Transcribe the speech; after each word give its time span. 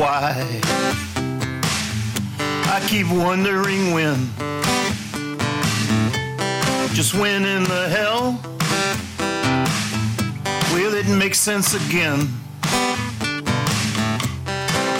why. 0.00 0.60
I 2.72 2.86
keep 2.88 3.08
wondering 3.10 3.92
when. 3.92 4.30
Just 6.94 7.14
when 7.14 7.44
in 7.44 7.64
the 7.64 7.88
hell 7.88 8.40
will 10.74 10.94
it 10.94 11.06
make 11.06 11.34
sense 11.34 11.74
again? 11.74 12.28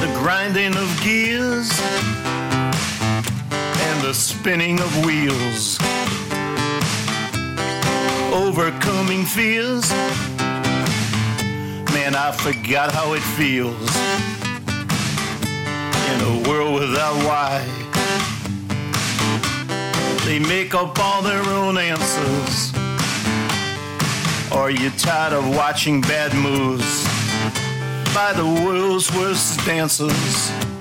The 0.00 0.10
grinding 0.18 0.76
of 0.76 1.00
gears 1.02 1.70
and 3.86 4.02
the 4.02 4.12
spinning 4.12 4.80
of 4.80 5.04
wheels. 5.04 5.78
Overcoming 8.32 9.24
fears. 9.24 9.90
Man, 12.10 12.18
I 12.18 12.32
forgot 12.32 12.90
how 12.90 13.12
it 13.12 13.22
feels 13.38 13.96
in 16.10 16.20
a 16.22 16.48
world 16.48 16.80
without 16.80 17.14
why. 17.24 17.64
They 20.24 20.40
make 20.40 20.74
up 20.74 20.98
all 20.98 21.22
their 21.22 21.42
own 21.42 21.78
answers. 21.78 22.72
Are 24.50 24.70
you 24.70 24.90
tired 24.98 25.34
of 25.34 25.54
watching 25.54 26.00
bad 26.00 26.34
moves 26.34 27.04
by 28.12 28.32
the 28.32 28.44
world's 28.64 29.14
worst 29.14 29.64
dancers? 29.64 30.79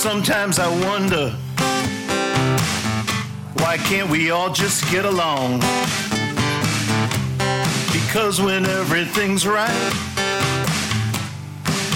Sometimes 0.00 0.58
I 0.58 0.66
wonder 0.86 1.28
why 3.62 3.76
can't 3.76 4.08
we 4.08 4.30
all 4.30 4.50
just 4.50 4.90
get 4.90 5.04
along? 5.04 5.60
Because 7.92 8.40
when 8.40 8.64
everything's 8.64 9.46
right, 9.46 9.92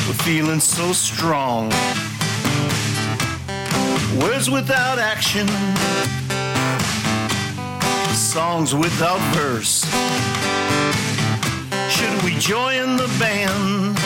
we're 0.07 0.21
feeling 0.23 0.61
so 0.61 0.93
strong. 0.93 1.71
Words 4.21 4.51
without 4.51 4.99
action, 4.99 5.49
songs 8.15 8.75
without 8.75 9.21
verse. 9.35 9.81
Should 11.89 12.23
we 12.23 12.39
join 12.39 12.99
the 12.99 13.09
band? 13.19 14.04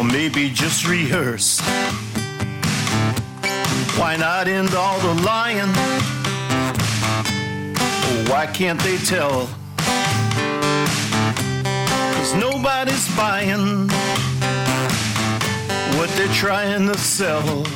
Or 0.00 0.04
maybe 0.04 0.48
just 0.48 0.88
rehearse? 0.88 1.60
Why 3.98 4.16
not 4.16 4.48
end 4.48 4.74
all 4.74 4.98
the 4.98 5.12
lying? 5.22 5.70
Oh, 8.08 8.24
why 8.30 8.46
can't 8.46 8.80
they 8.80 8.96
tell? 8.96 9.46
Cause 12.16 12.34
nobody's 12.34 13.14
buying 13.14 13.90
what 15.98 16.08
they're 16.16 16.32
trying 16.32 16.86
to 16.86 16.96
sell 16.96 17.66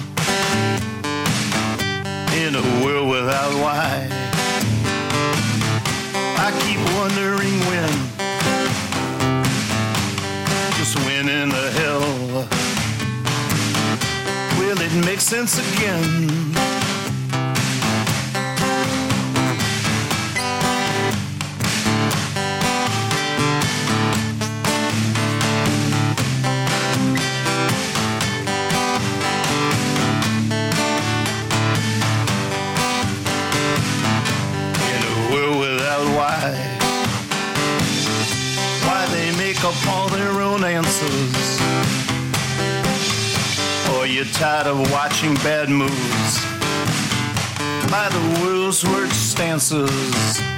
in 2.40 2.54
a 2.54 2.64
world 2.82 3.10
without 3.10 3.52
why. 3.60 4.08
I 6.38 6.50
keep 6.64 6.80
wondering 6.96 7.53
in 11.22 11.48
the 11.48 11.70
hell 11.70 12.48
will 14.58 14.80
it 14.80 15.06
make 15.06 15.20
sense 15.20 15.58
again? 15.58 16.83
Up 39.64 39.86
all 39.88 40.08
their 40.08 40.42
own 40.42 40.62
answers. 40.62 41.60
Or 43.94 44.06
you're 44.06 44.26
tired 44.26 44.66
of 44.66 44.78
watching 44.92 45.34
bad 45.36 45.70
moves 45.70 46.34
by 47.90 48.08
the 48.10 48.42
world's 48.42 48.84
worst 48.84 49.30
stances. 49.30 50.53